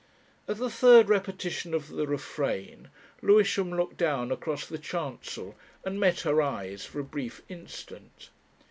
[0.47, 2.87] At the third repetition of the refrain,
[3.21, 8.31] Lewisham looked down across the chancel and met her eyes for a brief instant....